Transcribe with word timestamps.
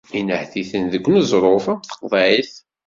Inhet-iten 0.17 0.83
deg 0.93 1.05
uneẓruf 1.07 1.65
am 1.71 1.79
tqeḍɛit. 1.81 2.53